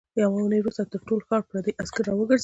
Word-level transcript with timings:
يوه 0.21 0.31
اوونۍ 0.35 0.57
وروسته 0.61 0.83
تر 0.91 0.99
ټول 1.07 1.19
ښار 1.27 1.41
پردي 1.49 1.71
عسکر 1.81 2.03
راوګرځېدل. 2.09 2.39